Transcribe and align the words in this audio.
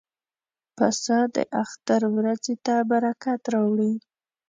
پسه 0.75 1.17
د 1.35 1.37
اختر 1.61 2.01
ورځې 2.15 2.55
ته 2.65 2.75
برکت 2.91 3.41
راوړي. 3.53 3.93